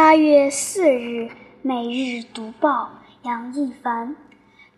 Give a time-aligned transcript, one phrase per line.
[0.00, 1.28] 八月四日，
[1.60, 2.90] 《每日读报》
[3.28, 4.16] 杨一凡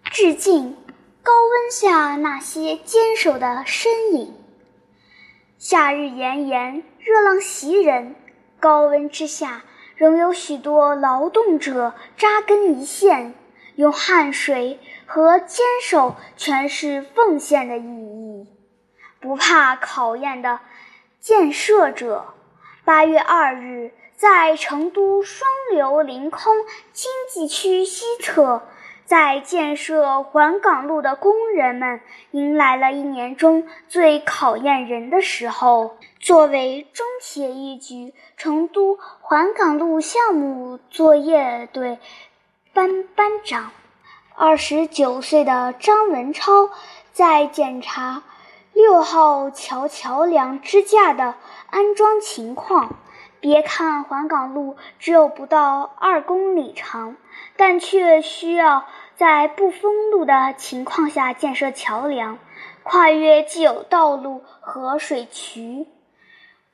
[0.03, 0.77] 致敬
[1.23, 4.35] 高温下那些坚守的身影。
[5.59, 8.17] 夏日炎炎，热浪袭人，
[8.59, 9.63] 高温之下，
[9.95, 13.33] 仍有许多劳动者扎根一线，
[13.77, 18.49] 用汗水和坚守诠释奉献的意义。
[19.21, 20.59] 不怕考验的
[21.21, 22.35] 建设者。
[22.85, 23.93] 八月二日。
[24.17, 26.55] 在成都双流临空
[26.93, 28.63] 经济区西侧，
[29.05, 35.97] 在建设环港路的工人们迎来了一年中最考验人的时候。
[36.21, 41.99] 作为中铁一局成都环港路项目作业队
[42.73, 43.73] 班班长，
[44.37, 46.71] 二十九岁的张文超
[47.13, 48.23] 在检查
[48.73, 51.35] 六号桥桥梁支架的
[51.71, 52.95] 安装情况。
[53.43, 57.17] 别看环港路只有不到二公里长，
[57.57, 62.39] 但却需要在不封路的情况下建设桥梁，
[62.85, 65.89] 跨越既有道路和水渠。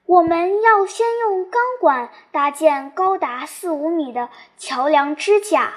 [0.05, 5.73] 我们要先用钢管搭建高达四五米的桥梁支架，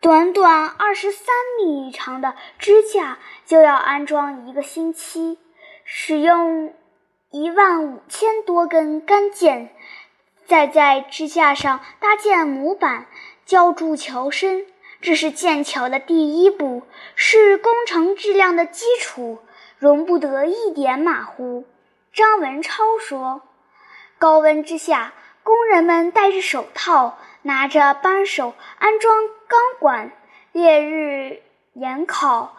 [0.00, 1.26] 短短二十三
[1.60, 5.38] 米长的支架就要安装一个星期，
[5.84, 6.74] 使用
[7.30, 9.72] 一万五千多根钢件。
[10.46, 13.06] 再在支架上搭建模板，
[13.46, 14.66] 浇筑桥身，
[15.00, 16.82] 这是建桥的第一步，
[17.14, 19.38] 是工程质量的基础，
[19.78, 21.66] 容不得一点马虎。
[22.12, 23.42] 张文超说
[24.18, 29.16] ：“高温之下，工人们戴着手套，拿着扳手安装
[29.48, 30.12] 钢管，
[30.52, 32.56] 烈日炎烤，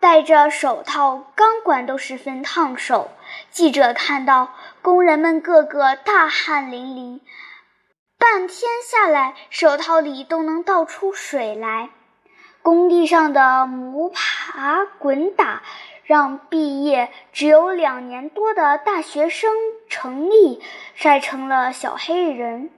[0.00, 3.10] 戴着手套，钢管都十分烫手。”
[3.50, 7.20] 记者看到工人们个个大汗淋漓，
[8.18, 11.90] 半天下来，手套里都能倒出水来。
[12.62, 15.62] 工地上的摸爬滚打，
[16.04, 19.52] 让毕业只有两年多的大学生
[19.88, 20.62] 程立
[20.94, 22.70] 晒成了小黑人。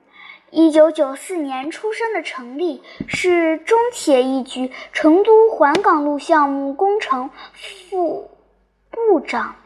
[0.51, 8.31] 一九九四年出生的程立是中铁一局成都环港路项目工程副
[8.91, 9.57] 部长。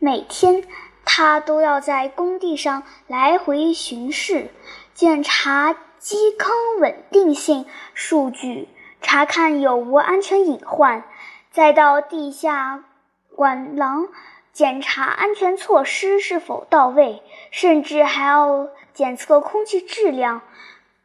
[0.00, 0.64] 每天，
[1.04, 4.48] 他都要在工地上来回巡视，
[4.94, 8.68] 检查基坑稳定性数据，
[9.00, 11.04] 查看有无安全隐患，
[11.52, 12.82] 再到地下
[13.36, 14.08] 管廊
[14.52, 20.42] 检查安全措施是否到位，甚至还要检测空气质量，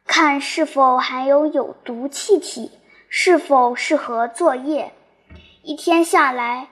[0.06, 2.70] 看是否含有有毒气体，
[3.08, 4.92] 是否适合作业。
[5.62, 6.68] 一天下来。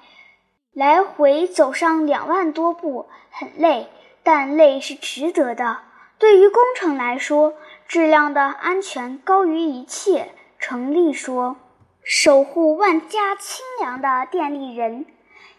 [0.72, 3.88] 来回走上两万多步，很累，
[4.22, 5.78] 但累是值得的。
[6.18, 7.54] 对于工程来说，
[7.88, 10.32] 质量的安全高于一切。
[10.58, 11.56] 程立说
[12.04, 15.06] ：“守护万家清凉的电力人。”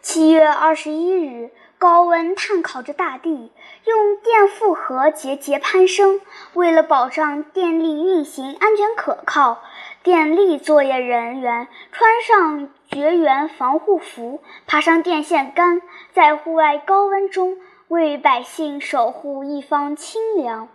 [0.10, 3.52] 七月二十一日，高温炭烤着大地，
[3.84, 6.22] 用电负荷节节攀升。
[6.54, 9.62] 为了保障电力运行安全可靠。
[10.04, 15.82] 电力作业人员穿上绝缘防护服，爬上电线杆，
[16.14, 17.58] 在户外高温中
[17.90, 20.70] 为百姓守护一方清凉。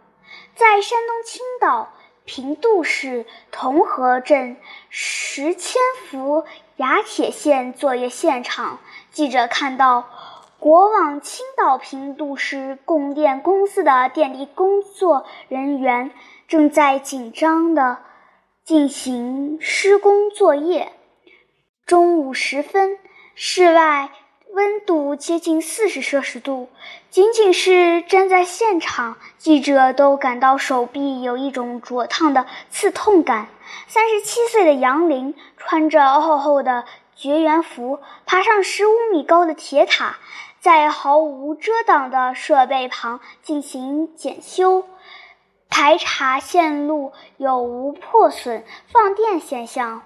[0.55, 1.95] 在山东青岛
[2.27, 4.59] 平度市同河镇
[4.91, 6.45] 石千伏
[6.77, 8.79] 雅铁线作业现场，
[9.13, 10.09] 记者看到
[10.59, 16.11] 国网青岛平度市供电公司的电力工作人员
[16.49, 17.99] 正在紧张的。
[18.65, 20.93] 进行施工作业。
[21.85, 22.97] 中午时分，
[23.35, 24.11] 室外
[24.53, 26.69] 温度接近四十摄氏度，
[27.11, 33.49] 仅仅是站在现场，记者都感到手臂有一种灼烫的刺痛感。
[33.89, 36.85] 三十七岁的杨林穿着厚厚的
[37.15, 40.17] 绝缘服，爬上十五米高的铁塔，
[40.61, 44.85] 在毫无遮挡的设备旁进行检修。
[45.71, 50.03] 排查线路有无破损、放电现象，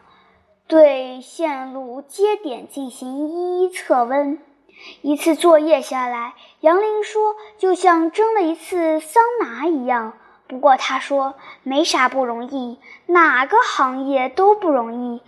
[0.68, 4.38] 对线路接点进行一一测温。
[5.00, 10.12] 一次作业下来，杨林说，就像蒸了一次桑拿一样。
[10.46, 11.34] 不过他说，
[11.64, 15.22] 没啥不容易，哪个行业都不容易，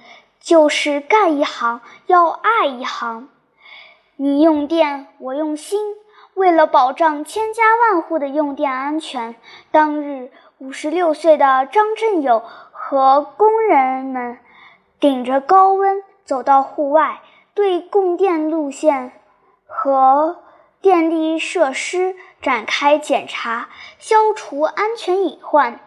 [0.48, 3.28] 就是干一行要爱一行。
[4.16, 5.78] 你用电，我用心。
[6.32, 9.34] 为了保障千家万户的用电安全，
[9.70, 12.42] 当日五十六岁的张振友
[12.72, 14.38] 和工人们
[14.98, 17.20] 顶着高温走到户外，
[17.52, 19.12] 对供电路线
[19.66, 20.38] 和
[20.80, 23.68] 电力设施展开检查，
[23.98, 25.78] 消除安全隐患。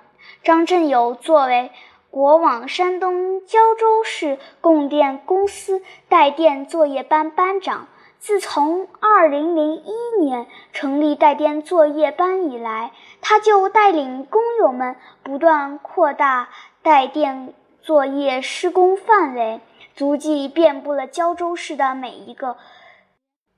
[0.43, 1.71] 张振友作为
[2.11, 7.87] 国往山东胶州市供电公司带电作业班班长。
[8.19, 12.91] 自从2001年成立带电作业班以来，
[13.21, 16.49] 他就带领工友们不断扩大
[16.83, 19.61] 带电作业施工范围，
[19.95, 22.57] 足迹遍布了胶州市的每一个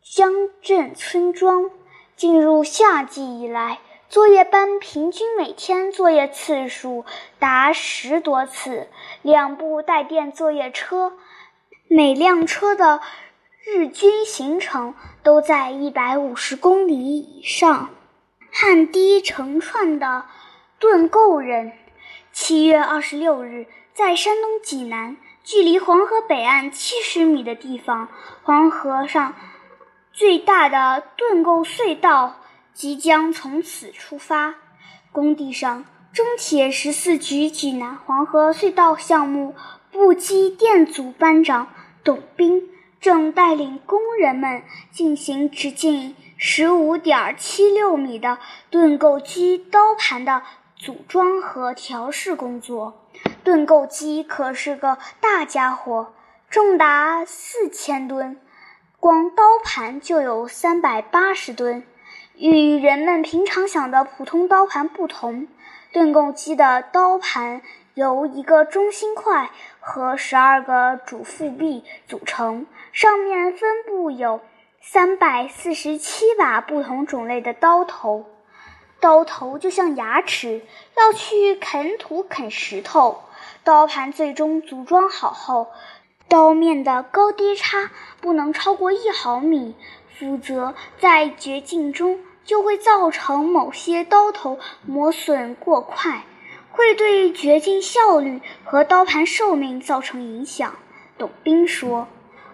[0.02, 1.70] 乡镇村庄。
[2.16, 3.80] 进入夏季以来，
[4.14, 7.04] 作业班平均每天作业次数
[7.40, 8.88] 达十多次，
[9.24, 11.14] 两部带电作业车，
[11.88, 13.02] 每辆车的。
[13.66, 14.94] 日均行程
[15.24, 17.90] 都在一百五十公里以上。
[18.52, 20.26] 汉堤成串的
[20.78, 21.72] 盾构人，
[22.32, 28.10] 七月二十六日，在山东济南，距离黄河北岸七十米的地方，
[28.44, 29.34] 黄河上
[30.12, 32.36] 最大的盾构隧道
[32.74, 34.56] 即将从此出发。
[35.12, 39.56] 工地上，中铁十四局济南黄河隧道项目
[39.92, 41.68] 部机电组班长
[42.04, 42.70] 董斌。
[43.00, 48.38] 正带领工人们进行直径十五点七六米的
[48.70, 50.42] 盾构机刀盘的
[50.78, 53.04] 组装和调试工作。
[53.44, 56.14] 盾构机可是个大家伙，
[56.50, 58.40] 重达四千吨，
[59.02, 61.84] 光刀盘就有三百八十吨。
[62.36, 65.48] 与人们平常想的普通刀盘不同，
[65.92, 67.62] 盾构机的刀盘
[67.94, 72.66] 由一个中心块和十二个主副臂组成。
[72.92, 74.42] 上面分布有
[74.82, 78.26] 三百四十七把不同种类的刀头，
[79.00, 80.64] 刀头就像牙齿，
[80.98, 83.22] 要去啃土啃石头。
[83.64, 85.68] 刀盘最终组装好后，
[86.28, 87.92] 刀面的高低差
[88.22, 89.76] 不能超过一毫米，
[90.24, 96.24] 否则在掘进中就会造成某些刀头磨损过快，
[96.72, 100.76] 会对掘进效率和刀盘寿命造成影响。
[101.18, 102.08] 董斌说。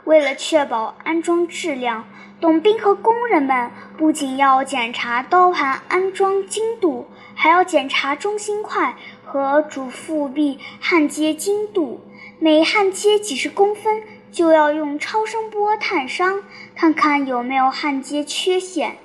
[0.06, 2.08] 为了确保安装质量，
[2.42, 7.06] 董斌和工人们不仅要检查刀盘安装精度，
[7.36, 12.02] 还要检查中心块和主副臂焊接精度。
[12.40, 16.44] 每焊接几十公分，就要用超声波探伤，
[16.76, 18.98] 看看有没有焊接缺陷。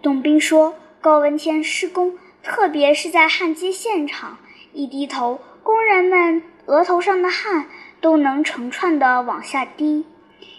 [0.00, 4.38] 董斌说：“高温天施工，特别是在焊接现场，
[4.72, 7.68] 一低头，工人们额头上的汗
[8.00, 10.06] 都能成串的往下滴。”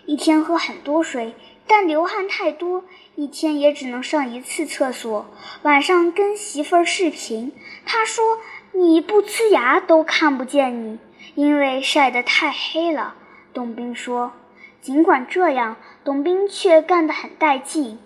[0.06, 1.34] 一天喝很多水，
[1.66, 2.84] 但流汗太多，
[3.16, 5.26] 一天也只能上一次厕所。
[5.62, 7.54] 晚上跟媳妇儿视频，
[7.86, 8.40] 他说
[8.74, 11.00] ：“你不呲牙都看不见你，
[11.36, 13.16] 因为晒得太黑了。”
[13.54, 14.34] 董斌说。
[14.82, 18.00] 尽管这样，董斌却干得很带劲。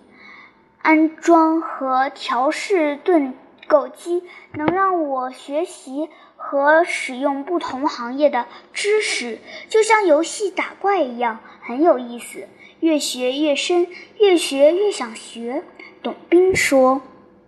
[0.80, 3.34] 安装和调试盾
[3.66, 4.22] 构机
[4.52, 11.40] 能让我学习和使用不同行业的知识，就像游戏打怪一样。
[11.60, 12.46] 很有意思，
[12.78, 15.64] 越学越深，越学越想学。
[16.02, 17.02] 董斌说。